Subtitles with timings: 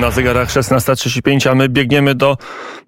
[0.00, 2.36] Na zegarach 16.35, a my biegniemy do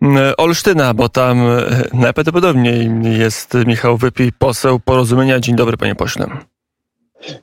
[0.02, 5.40] mm, Olsztyna, bo tam e, najprawdopodobniej jest Michał Wypij, poseł Porozumienia.
[5.40, 6.26] Dzień dobry, panie pośle.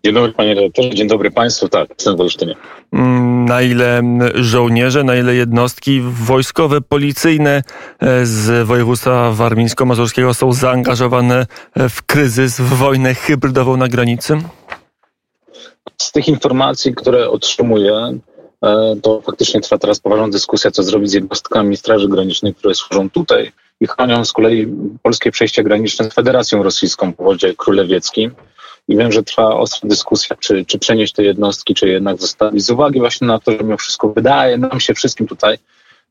[0.06, 1.70] Dzień dobry panie redaktorze, dzień dobry państwu.
[1.70, 2.56] Tak, jestem w Olsztynie.
[2.94, 4.02] Mm, na ile
[4.36, 7.64] żołnierze, na ile jednostki wojskowe, policyjne
[8.00, 11.46] e, z województwa warmińsko-mazurskiego są zaangażowane
[11.76, 14.38] w kryzys, w wojnę hybrydową na granicy?
[15.98, 18.29] Z tych informacji, które otrzymuję, E,
[19.02, 23.52] to faktycznie trwa teraz poważna dyskusja, co zrobić z jednostkami Straży Granicznej, które służą tutaj
[23.82, 24.68] i chronią z kolei
[25.04, 28.32] polskie przejścia graniczne z Federacją Rosyjską po wodzie królewieckim.
[28.88, 32.64] I wiem, że trwa ostra dyskusja, czy, czy przenieść te jednostki, czy jednak zostawić.
[32.64, 35.58] Z uwagi właśnie na to, że mimo wszystko wydaje nam się wszystkim tutaj,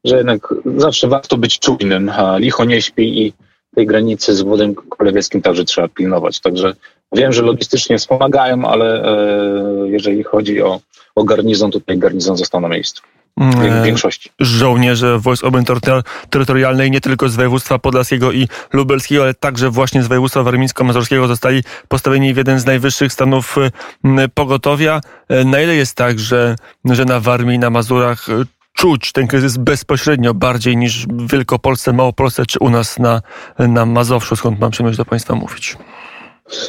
[0.04, 2.12] że jednak zawsze warto być czujnym.
[2.38, 3.32] Licho nie śpi i
[3.74, 6.40] tej granicy z Wodem Królewskim także trzeba pilnować.
[6.40, 6.74] Także
[7.12, 10.80] wiem, że logistycznie wspomagają, ale e, jeżeli chodzi o
[11.18, 13.02] o garnizon, tutaj garnizon został na miejscu.
[13.36, 14.30] W mm, większości.
[14.40, 15.66] Żołnierze Wojsk Obrony
[16.30, 21.62] Terytorialnej nie tylko z województwa podlaskiego i lubelskiego, ale także właśnie z województwa warmińsko-mazurskiego zostali
[21.88, 23.56] postawieni w jeden z najwyższych stanów
[24.04, 25.00] mm, pogotowia.
[25.28, 29.26] E, na ile jest tak, że, że na Warmii i na Mazurach e, czuć ten
[29.26, 33.22] kryzys bezpośrednio bardziej niż w Wielkopolsce, Małopolsce czy u nas na,
[33.58, 35.76] na Mazowszu, skąd mam przyjemność do Państwa mówić?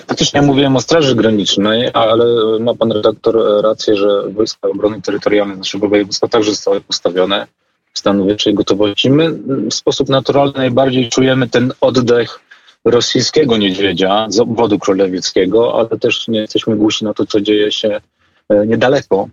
[0.08, 2.26] Faktycznie mówiłem o Straży Granicznej, ale
[2.60, 7.48] ma pan redaktor rację, że Wojska Obrony Terytorialnej naszego województwa także zostały postawione
[7.94, 9.10] w stanu wiecznej gotowości.
[9.10, 9.32] My
[9.70, 12.40] w sposób naturalny najbardziej czujemy ten oddech
[12.86, 18.02] rosyjskiego niedźwiedzia z obwodu królewieckiego, ale też nie jesteśmy głusi na to, co dzieje się
[18.50, 19.30] e, niedaleko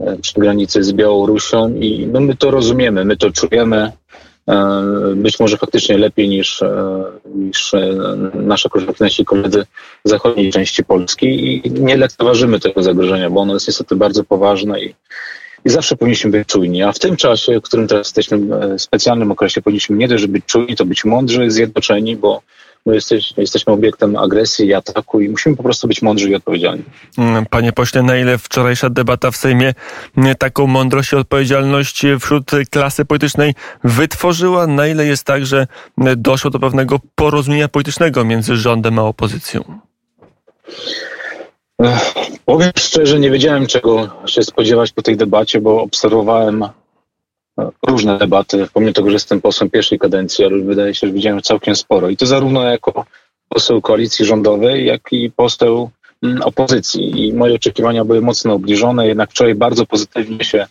[0.00, 3.92] e, przy granicy z Białorusią i no my to rozumiemy, my to czujemy.
[4.48, 7.96] E, być może faktycznie lepiej niż, e, niż e,
[8.34, 8.68] nasza
[9.00, 9.66] nasi koledzy
[10.04, 11.26] w zachodniej części Polski
[11.66, 14.94] i nie lekceważymy tego zagrożenia, bo ono jest niestety bardzo poważne i,
[15.64, 16.82] i zawsze powinniśmy być czujni.
[16.82, 20.28] A w tym czasie, w którym teraz jesteśmy, w specjalnym okresie, powinniśmy nie dość, że
[20.28, 22.42] być czujni, to być mądrzy, zjednoczeni, bo
[22.86, 26.82] My jesteś, jesteśmy obiektem agresji i ataku i musimy po prostu być mądrzy i odpowiedzialni.
[27.18, 29.74] Mm, panie pośle, na ile wczorajsza debata w Sejmie
[30.16, 33.54] mm, taką mądrość i odpowiedzialność wśród klasy politycznej
[33.84, 34.66] wytworzyła?
[34.66, 35.66] Na ile jest tak, że
[35.98, 39.80] mm, doszło do pewnego porozumienia politycznego między rządem a opozycją?
[42.44, 46.64] Powiem szczerze, nie wiedziałem czego się spodziewać po tej debacie, bo obserwowałem
[47.86, 51.76] różne debaty, pomimo tego, że jestem posłem pierwszej kadencji, ale wydaje się, że widziałem całkiem
[51.76, 52.08] sporo.
[52.08, 53.04] I to zarówno jako
[53.48, 55.90] poseł koalicji rządowej, jak i poseł
[56.22, 57.26] mm, opozycji.
[57.26, 60.66] I moje oczekiwania były mocno obniżone, jednak wczoraj bardzo pozytywnie się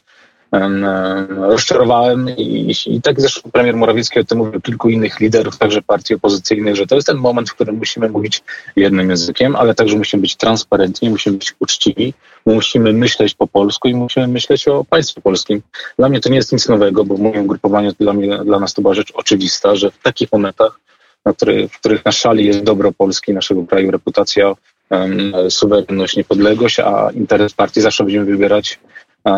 [1.29, 6.15] rozczarowałem i, i tak zresztą premier Morawiecki o tym mówił, kilku innych liderów, także partii
[6.15, 8.43] opozycyjnych, że to jest ten moment, w którym musimy mówić
[8.75, 12.13] jednym językiem, ale także musimy być transparentni, musimy być uczciwi,
[12.45, 15.61] musimy myśleć po polsku i musimy myśleć o państwie polskim.
[15.97, 18.73] Dla mnie to nie jest nic nowego, bo w moim grupowaniu dla, mnie, dla nas
[18.73, 20.79] to była rzecz oczywista, że w takich momentach,
[21.25, 24.53] na który, w których na szali jest dobro Polski, naszego kraju, reputacja,
[24.89, 28.79] um, suwerenność, niepodległość, a interes partii zawsze będziemy wybierać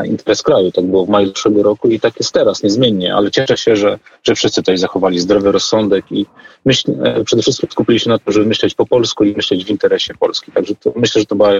[0.05, 0.71] interes kraju.
[0.71, 3.99] Tak było w maju zeszłego roku i tak jest teraz, niezmiennie, ale cieszę się, że,
[4.23, 6.25] że wszyscy tutaj zachowali zdrowy rozsądek i
[6.65, 9.69] myśl, e, przede wszystkim skupili się na tym, żeby myśleć po polsku i myśleć w
[9.69, 10.51] interesie Polski.
[10.51, 11.51] Także to, myślę, że to była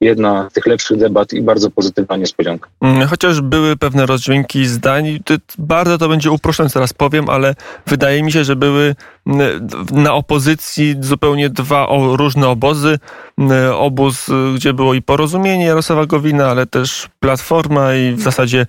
[0.00, 2.70] jedna z tych lepszych debat i bardzo pozytywna niespodzianka.
[2.80, 5.20] Mm, chociaż były pewne rozdźwięki zdań,
[5.58, 7.54] bardzo to będzie uproszczone, teraz powiem, ale
[7.86, 8.94] wydaje mi się, że były
[9.26, 12.98] mm, na opozycji zupełnie dwa różne obozy.
[13.42, 18.66] Mm, obóz, gdzie było i porozumienie Jarosława Gowina, ale też Platforma i w zasadzie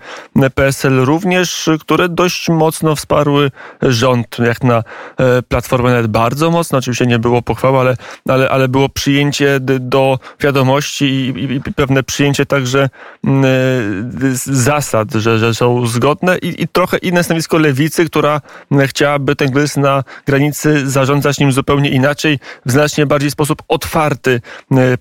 [0.55, 3.51] PSL również, które dość mocno wsparły
[3.81, 4.83] rząd, jak na
[5.17, 6.77] e, Platformę nawet bardzo mocno.
[6.77, 7.97] Oczywiście nie było pochwały, ale,
[8.29, 12.89] ale, ale było przyjęcie do wiadomości i i, i, pewne przyjęcie także
[13.25, 13.29] e,
[14.45, 18.41] zasad, że, że są zgodne i, i trochę inne stanowisko lewicy, która
[18.87, 24.41] chciałaby ten kryzys na granicy zarządzać nim zupełnie inaczej, w znacznie bardziej sposób otwarty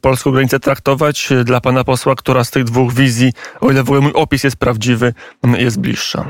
[0.00, 1.28] polską granicę traktować.
[1.44, 4.56] Dla pana posła, która z tych dwóch wizji, o ile w ogóle mój opis jest
[4.56, 5.14] prawdziwy,
[5.58, 6.26] jest bliższa.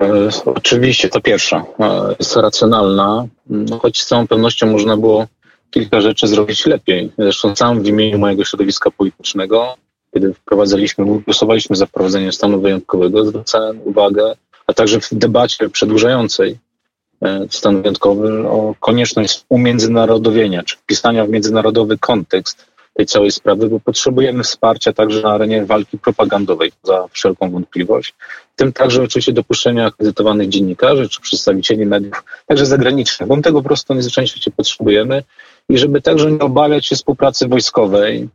[0.00, 5.26] E, oczywiście, to pierwsza e, jest racjonalna, no, choć z całą pewnością można było
[5.70, 7.12] kilka rzeczy zrobić lepiej.
[7.18, 9.74] Zresztą sam w imieniu mojego środowiska politycznego,
[10.14, 14.34] kiedy wprowadzaliśmy, głosowaliśmy za wprowadzeniem stanu wyjątkowego, zwracałem uwagę,
[14.66, 16.56] a także w debacie przedłużającej e,
[17.50, 24.42] stan wyjątkowy o konieczność umiędzynarodowienia, czy wpisania w międzynarodowy kontekst tej całej sprawy, bo potrzebujemy
[24.42, 28.14] wsparcia także na arenie walki propagandowej, za wszelką wątpliwość.
[28.52, 33.62] W tym także oczywiście dopuszczenia akredytowanych dziennikarzy czy przedstawicieli mediów, także zagranicznych, bo my tego
[33.62, 35.22] po prostu niezwyczajnie potrzebujemy
[35.68, 38.28] i żeby także nie obawiać się współpracy wojskowej,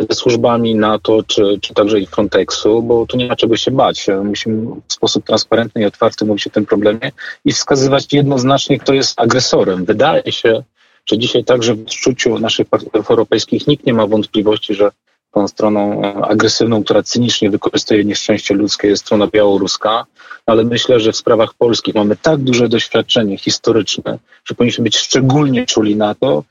[0.00, 4.06] ze służbami NATO, czy, czy także i Frontexu, bo tu nie ma czego się bać.
[4.24, 7.12] Musimy w sposób transparentny i otwarty mówić o tym problemie
[7.44, 9.84] i wskazywać jednoznacznie, kto jest agresorem.
[9.84, 10.62] Wydaje się,
[11.06, 14.90] że dzisiaj także w odczuciu naszych partnerów europejskich nikt nie ma wątpliwości, że
[15.32, 20.06] tą stroną e, agresywną, która cynicznie wykorzystuje nieszczęście ludzkie, jest strona białoruska,
[20.46, 25.66] ale myślę, że w sprawach polskich mamy tak duże doświadczenie historyczne, że powinniśmy być szczególnie
[25.66, 26.44] czuli na to,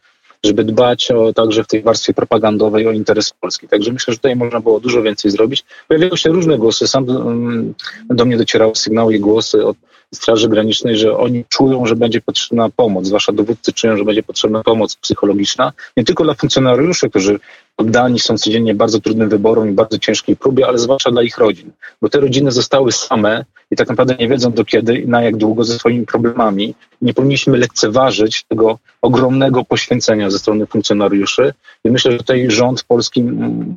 [0.43, 3.67] żeby dbać o, także w tej warstwie propagandowej o interes Polski.
[3.67, 5.65] Także myślę, że tutaj można było dużo więcej zrobić.
[5.87, 6.87] Pojawiają się różne głosy.
[6.87, 7.73] Sam mm,
[8.09, 9.77] do mnie docierały sygnały i głosy od
[10.13, 14.63] Straży Granicznej, że oni czują, że będzie potrzebna pomoc, zwłaszcza dowódcy czują, że będzie potrzebna
[14.63, 17.39] pomoc psychologiczna, nie tylko dla funkcjonariuszy, którzy
[17.75, 21.71] poddani są codziennie bardzo trudnym wyborom i bardzo ciężkiej próbie, ale zwłaszcza dla ich rodzin.
[22.01, 25.37] Bo te rodziny zostały same i tak naprawdę nie wiedzą do kiedy i na jak
[25.37, 26.75] długo ze swoimi problemami.
[27.01, 31.53] Nie powinniśmy lekceważyć tego ogromnego poświęcenia ze strony funkcjonariuszy.
[31.83, 33.23] I myślę, że tutaj rząd polski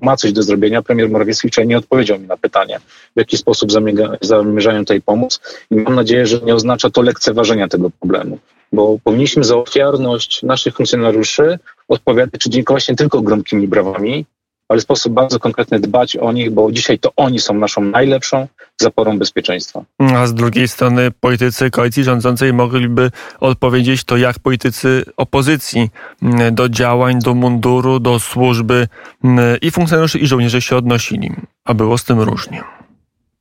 [0.03, 0.83] ma coś do zrobienia.
[0.83, 2.81] Premier Morawiecki wczoraj nie odpowiedział mi na pytanie,
[3.17, 3.71] w jaki sposób
[4.21, 5.41] zamierzają tutaj pomóc.
[5.71, 8.39] I mam nadzieję, że nie oznacza to lekceważenia tego problemu
[8.73, 11.59] bo powinniśmy za ofiarność naszych funkcjonariuszy
[11.89, 14.27] odpowiadać czy dziękować nie tylko gromkimi brawami,
[14.69, 18.49] ale w sposób bardzo konkretny dbać o nich, bo dzisiaj to oni są naszą najlepszą
[18.81, 19.85] zaporą bezpieczeństwa.
[19.99, 23.11] A z drugiej strony politycy koalicji rządzącej mogliby
[23.41, 25.91] odpowiedzieć to, jak politycy opozycji
[26.23, 28.89] mm, do działań, do munduru, do służby
[29.25, 31.31] mm, i funkcjonariuszy, i żołnierzy się odnosili.
[31.65, 32.65] A było z tym różnie.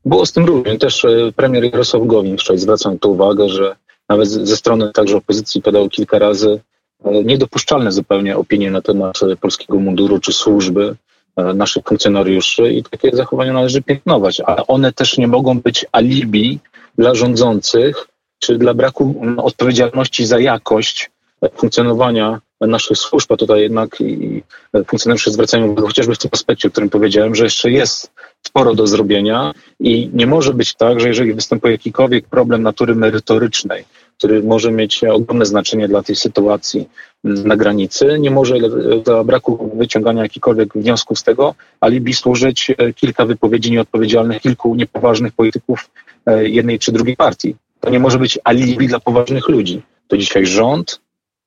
[0.06, 0.78] Było z tym różnie.
[0.78, 3.75] Też e, premier Jarosław Gowin wczoraj zwracał na to uwagę, że
[4.10, 6.62] nawet ze strony także opozycji padało kilka razy
[7.06, 10.96] e, niedopuszczalne zupełnie opinie na temat polskiego munduru czy służby
[11.36, 16.60] e, naszych funkcjonariuszy i takie zachowania należy piętnować, ale one też nie mogą być alibi
[16.98, 18.07] dla rządzących
[18.40, 21.12] czy dla braku odpowiedzialności za jakość
[21.56, 24.44] funkcjonowania naszych służb, a tutaj jednak i
[24.88, 28.12] funkcjonariusze zwracają uwagę chociażby w tym aspekcie, o którym powiedziałem, że jeszcze jest
[28.47, 33.86] sporo do zrobienia i nie może być tak, że jeżeli występuje jakikolwiek problem natury merytorycznej,
[34.18, 36.89] który może mieć ogromne znaczenie dla tej sytuacji
[37.24, 38.56] na granicy, nie może
[39.03, 45.33] dla braku wyciągania jakichkolwiek wniosków z tego alibi służyć e, kilka wypowiedzi nieodpowiedzialnych kilku niepoważnych
[45.33, 45.89] polityków
[46.25, 47.56] e, jednej czy drugiej partii.
[47.80, 49.81] To nie może być alibi dla poważnych ludzi.
[50.07, 51.01] To dzisiaj rząd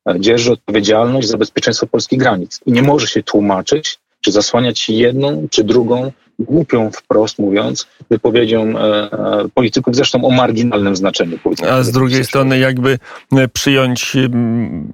[0.09, 5.49] e, dzierży odpowiedzialność za bezpieczeństwo polskich granic i nie może się tłumaczyć czy zasłaniać jedną
[5.51, 8.83] czy drugą głupią wprost mówiąc, wypowiedzią e,
[9.13, 11.39] e, polityków, zresztą o marginalnym znaczeniu.
[11.71, 12.99] A z drugiej strony jakby
[13.33, 14.17] e, przyjąć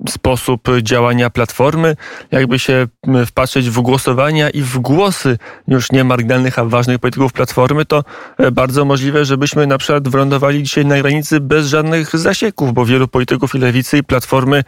[0.09, 1.97] sposób działania Platformy,
[2.31, 2.87] jakby się
[3.27, 5.39] wpatrzeć w głosowania i w głosy
[5.69, 8.05] już nie marginalnych, a ważnych polityków Platformy, to
[8.53, 13.55] bardzo możliwe, żebyśmy na przykład wylądowali dzisiaj na granicy bez żadnych zasieków, bo wielu polityków
[13.55, 14.65] i lewicy i Platformy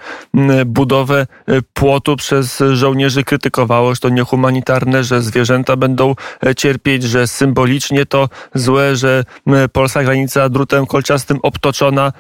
[0.67, 1.26] budowę
[1.73, 6.14] płotu przez żołnierzy krytykowało, że to niehumanitarne, że zwierzęta będą
[6.56, 9.25] cierpieć cierpieć, że symbolicznie to złe, że
[9.73, 12.13] polska granica drutem kolczastym obtoczona,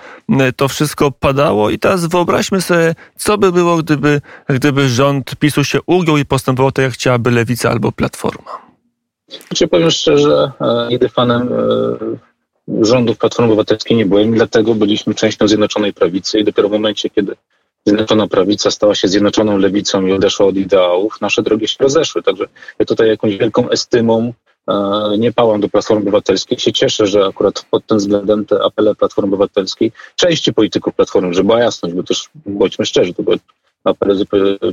[0.56, 5.78] to wszystko padało i teraz wyobraźmy sobie, co by było, gdyby, gdyby rząd PiSu się
[5.86, 8.50] ugiął i postępował tak, jak chciałaby Lewica albo Platforma.
[9.46, 15.48] Znaczy, powiem szczerze, e, nigdy fanem e, rządów Platformy Obywatelskiej nie byłem, dlatego byliśmy częścią
[15.48, 17.36] Zjednoczonej Prawicy i dopiero w momencie, kiedy
[17.86, 22.22] Zjednoczona Prawica stała się Zjednoczoną Lewicą i odeszła od ideałów, nasze drogi się rozeszły.
[22.22, 22.44] Także
[22.78, 24.32] ja tutaj jakąś wielką estymą
[24.68, 24.74] e,
[25.18, 26.58] nie pałam do Platformy Obywatelskiej.
[26.58, 31.46] Się cieszę, że akurat pod tym względem te apele Platformy Obywatelskiej, części polityków Platformy, żeby
[31.46, 33.38] była jasność, bo też bądźmy szczerzy, to były
[33.84, 34.14] apele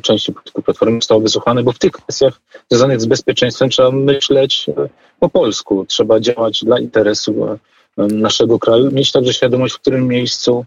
[0.02, 4.90] części polityków Platformy zostały wysłuchane, bo w tych kwestiach związanych z bezpieczeństwem trzeba myśleć e,
[5.20, 5.86] po polsku.
[5.86, 7.58] Trzeba działać dla interesu e,
[8.08, 10.66] naszego kraju, mieć także świadomość, w którym miejscu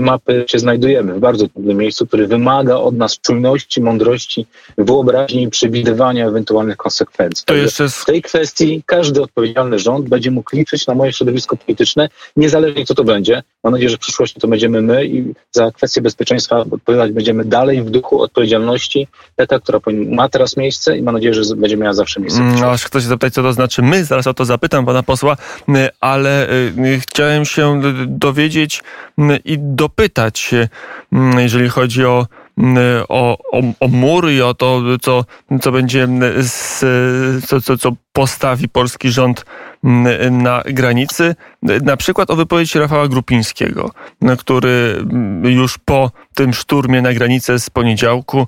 [0.00, 4.46] mapy się znajdujemy, w bardzo trudnym miejscu, który wymaga od nas czujności, mądrości,
[4.78, 7.44] wyobraźni i przewidywania ewentualnych konsekwencji.
[7.46, 12.08] To jeszcze W tej kwestii każdy odpowiedzialny rząd będzie mógł liczyć na moje środowisko polityczne,
[12.36, 13.42] niezależnie kto to będzie.
[13.64, 17.82] Mam nadzieję, że w przyszłości to będziemy my i za kwestię bezpieczeństwa odpowiadać będziemy dalej
[17.82, 22.20] w duchu odpowiedzialności, taka, która ma teraz miejsce i mam nadzieję, że będzie miała zawsze
[22.20, 22.40] miejsce.
[22.60, 25.36] No, aż ktoś zapytać, co to znaczy my, zaraz o to zapytam pana posła,
[26.00, 28.82] ale y, chciałem się dowiedzieć
[29.44, 30.50] i dopytać,
[31.12, 32.26] mm, jeżeli chodzi o,
[32.58, 32.76] mm,
[33.08, 35.24] o, o, o mur i o to, co,
[35.60, 36.22] co będzie, mm,
[37.46, 39.44] co, co, co postawi polski rząd
[40.30, 41.34] na granicy.
[41.62, 43.90] Na przykład o wypowiedzi Rafała Grupińskiego,
[44.38, 45.04] który
[45.42, 48.46] już po tym szturmie na granicę z poniedziałku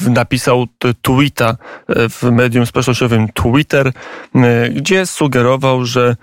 [0.00, 0.66] napisał
[1.02, 1.56] tweeta
[1.88, 3.92] w medium społecznościowym Twitter,
[4.74, 6.16] gdzie sugerował, że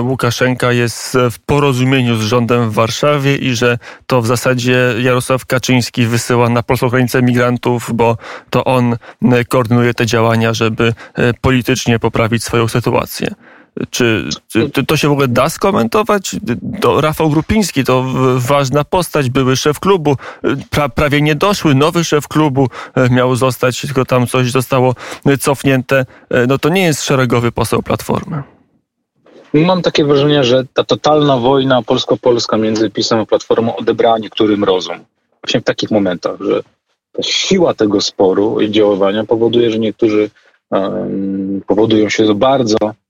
[0.00, 6.06] Łukaszenka jest w porozumieniu z rządem w Warszawie i że to w zasadzie Jarosław Kaczyński
[6.06, 8.16] wysyła na polską granicę migrantów, bo
[8.50, 8.96] to on
[9.48, 10.94] koordynuje te działania, żeby
[11.40, 13.15] politycznie poprawić swoją sytuację.
[13.90, 14.28] Czy,
[14.72, 16.36] czy, to się w ogóle da skomentować?
[16.80, 18.04] To Rafał Grupiński to
[18.36, 20.16] ważna postać, były szef klubu,
[20.70, 24.94] pra, prawie nie doszły, nowy szef klubu e, miał zostać, tylko tam coś zostało
[25.40, 26.06] cofnięte.
[26.30, 28.42] E, no to nie jest szeregowy poseł Platformy.
[29.54, 34.96] Mam takie wrażenie, że ta totalna wojna polsko-polska między PiSem a Platformą odebrała niektórym rozum.
[35.42, 36.62] Właśnie w takich momentach, że
[37.22, 40.30] siła tego sporu i działania powoduje, że niektórzy
[40.70, 43.05] um, powodują się bardzo E,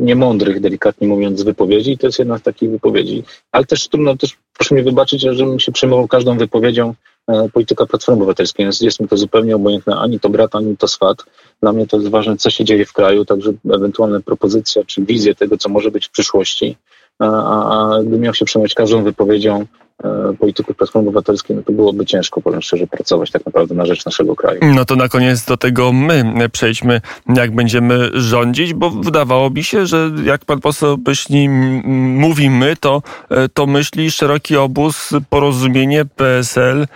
[0.00, 3.24] niemądrych, delikatnie mówiąc, wypowiedzi i to jest jedna z takich wypowiedzi.
[3.52, 6.94] Ale też trudno, też proszę mi wybaczyć, że bym się przejmował każdą wypowiedzią
[7.28, 8.66] e, polityka Platformy Obywatelskiej.
[8.66, 11.24] Jest, jest mi to zupełnie obojętne, ani to brat, ani to swat.
[11.62, 15.34] Dla mnie to jest ważne, co się dzieje w kraju, także ewentualne propozycja czy wizje
[15.34, 16.76] tego, co może być w przyszłości.
[17.20, 19.66] A, a, gdybym miał się przejmować każdą wypowiedzią
[20.04, 24.06] E, polityków Platformy Obywatelskiej, no to byłoby ciężko, powiem szczerze, pracować tak naprawdę na rzecz
[24.06, 24.60] naszego kraju.
[24.62, 30.10] No to na koniec do tego my przejdźmy, jak będziemy rządzić, bo wydawałoby się, że
[30.24, 36.86] jak pan poseł myśli, mówi my, to, e, to myśli szeroki obóz, porozumienie PSL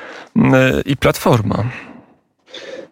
[0.87, 1.65] i Platforma.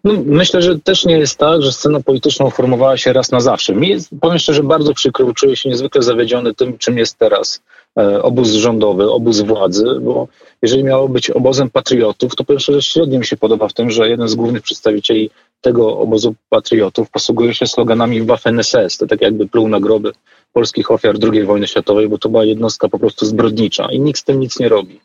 [0.04, 3.74] No, myślę, że też nie jest tak, że scena polityczna uformowała się raz na zawsze.
[3.74, 7.62] Mi jest, powiem szczerze, bardzo przykro, czuję się niezwykle zawiedziony tym, czym jest teraz
[7.98, 10.28] E, obóz rządowy, obóz władzy, bo
[10.62, 14.08] jeżeli miało być obozem patriotów, to pierwsze, że średnio mi się podoba w tym, że
[14.08, 15.30] jeden z głównych przedstawicieli
[15.60, 20.12] tego obozu patriotów posługuje się sloganami Waffen-SS, to tak jakby pluł na groby
[20.52, 24.24] polskich ofiar II wojny światowej, bo to była jednostka po prostu zbrodnicza i nikt z
[24.24, 25.00] tym nic nie robi.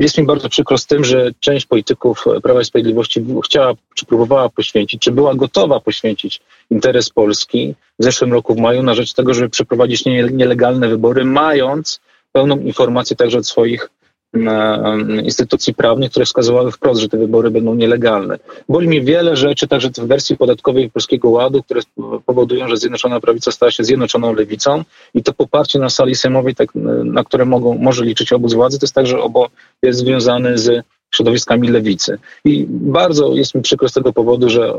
[0.00, 4.48] Jest mi bardzo przykro z tym, że część polityków Prawa i Sprawiedliwości chciała, czy próbowała
[4.48, 9.34] poświęcić, czy była gotowa poświęcić interes Polski w zeszłym roku w maju na rzecz tego,
[9.34, 12.00] żeby przeprowadzić nielegalne wybory, mając
[12.32, 13.90] pełną informację także od swoich
[15.24, 18.38] instytucji prawnych, które wskazywały wprost, że te wybory będą nielegalne.
[18.68, 21.80] Boli mnie wiele rzeczy, także w wersji podatkowej Polskiego Ładu, które
[22.26, 24.84] powodują, że Zjednoczona Prawica stała się Zjednoczoną Lewicą
[25.14, 26.68] i to poparcie na sali sejmowej, tak,
[27.04, 29.48] na które mogą, może liczyć obóz władzy, to jest także obo
[29.82, 30.84] jest związany z
[31.14, 32.18] środowiskami lewicy.
[32.44, 34.74] I bardzo jest mi przykro z tego powodu, że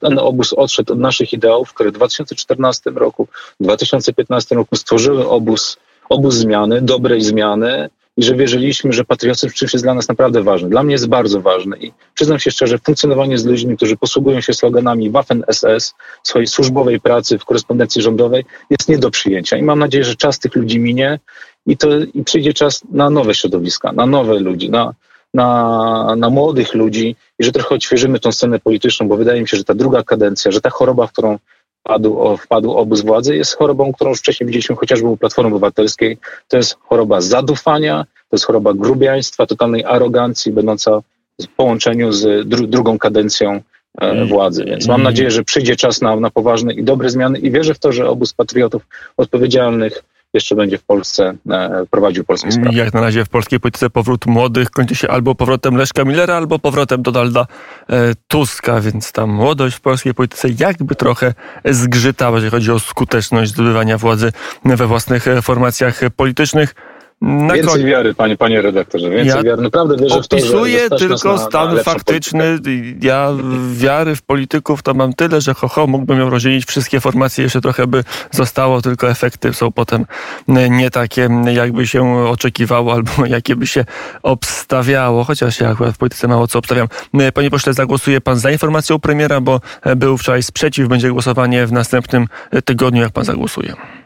[0.00, 3.28] ten obóz odszedł od naszych ideałów, które w 2014 roku,
[3.60, 5.76] w 2015 roku stworzyły obóz
[6.08, 10.68] obóz zmiany, dobrej zmiany i że wierzyliśmy, że patriotyzm jest dla nas naprawdę ważny.
[10.68, 14.54] Dla mnie jest bardzo ważny i przyznam się szczerze, funkcjonowanie z ludźmi, którzy posługują się
[14.54, 19.78] sloganami Waffen-SS w swojej służbowej pracy, w korespondencji rządowej jest nie do przyjęcia i mam
[19.78, 21.18] nadzieję, że czas tych ludzi minie
[21.66, 24.94] i, to, i przyjdzie czas na nowe środowiska, na nowe ludzi, na,
[25.34, 29.56] na, na młodych ludzi i że trochę odświeżymy tą scenę polityczną, bo wydaje mi się,
[29.56, 31.38] że ta druga kadencja, że ta choroba, w którą
[31.80, 36.18] wpadł, wpadł obóz władzy, jest chorobą, którą już wcześniej widzieliśmy chociażby u Platformy Obywatelskiej.
[36.48, 41.00] To jest choroba zadufania, to jest choroba grubiaństwa, totalnej arogancji, będąca
[41.42, 43.60] w połączeniu z dru drugą kadencją e,
[44.00, 44.28] mm.
[44.28, 44.64] władzy.
[44.64, 45.04] Więc mam mm.
[45.04, 48.08] nadzieję, że przyjdzie czas na, na poważne i dobre zmiany i wierzę w to, że
[48.08, 52.76] obóz patriotów odpowiedzialnych jeszcze będzie w Polsce e, prowadził polskie sprawy.
[52.76, 56.58] Jak na razie w polskiej polityce powrót młodych kończy się albo powrotem Leszka Millera, albo
[56.58, 57.46] powrotem Donalda
[57.90, 61.34] e, Tuska, więc ta młodość w polskiej polityce jakby trochę
[61.64, 64.32] zgrzytała, jeżeli chodzi o skuteczność zdobywania władzy
[64.64, 66.74] we własnych e, formacjach politycznych.
[67.20, 67.84] Na więcej koń...
[67.84, 69.62] wiary, panie, panie redaktorze, więcej ja wiary.
[69.62, 72.58] Naprawdę wierzę w to, że tylko stan na faktyczny.
[72.58, 73.06] Politykę.
[73.06, 73.32] Ja
[73.72, 77.60] wiary w polityków to mam tyle, że ho, ho mógłbym ją rozdzielić wszystkie formacje, jeszcze
[77.60, 80.06] trochę by zostało, tylko efekty są potem
[80.48, 83.84] nie takie, jakby się oczekiwało, albo jakie by się
[84.22, 86.88] obstawiało, chociaż ja akurat w polityce mało co obstawiam.
[87.34, 89.60] Panie pośle, zagłosuje pan za informacją premiera, bo
[89.96, 92.26] był wczoraj sprzeciw, będzie głosowanie w następnym
[92.64, 93.99] tygodniu, jak pan zagłosuje.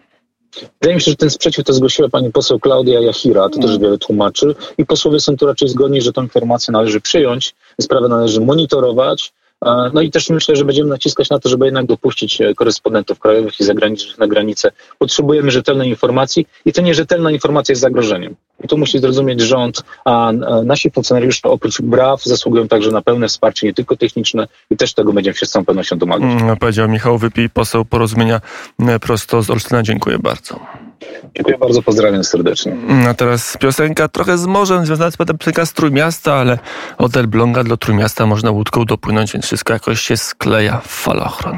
[0.81, 3.83] Wydaje mi się, że ten sprzeciw to zgłosiła pani poseł Klaudia Jachira, to też mm.
[3.83, 8.41] wiele tłumaczy i posłowie są tu raczej zgodni, że tę informację należy przyjąć, sprawę należy
[8.41, 9.33] monitorować,
[9.95, 13.61] no i też myślę, że będziemy naciskać na to, żeby jednak dopuścić e, korespondentów krajowych
[13.61, 14.73] i zagranicznych na granicę.
[14.99, 18.37] Potrzebujemy rzetelnej informacji i to nierzetelna informacja jest zagrożeniem.
[18.65, 20.33] I to musi zrozumieć rząd, a
[20.65, 25.13] nasi funkcjonariusze oprócz braw zasługują także na pełne wsparcie, nie tylko techniczne i też tego
[25.13, 26.43] będziemy się z całą pewnością domagać.
[26.43, 28.41] Mm, powiedział Michał Wypij, poseł porozumienia
[28.79, 29.83] e, prosto z Olsztyna.
[29.83, 30.61] Dziękuję bardzo.
[31.37, 32.77] Dziękuję bardzo, pozdrawiam serdecznie.
[33.09, 36.59] A teraz piosenka trochę z morzem, związana z piosenka z Trójmiasta, ale
[36.99, 41.57] od Elbląga do Trójmiasta można łódką dopłynąć, więc wszystko jakoś się skleja w falochron.